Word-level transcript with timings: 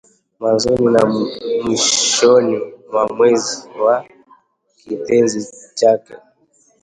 mwanzoni 0.39 0.87
na 0.95 1.01
mwishoni 1.63 2.57
mwa 2.91 3.03
mzizi 3.17 3.67
wa 3.83 4.05
kitenzi 4.79 5.41
chake 5.79 6.13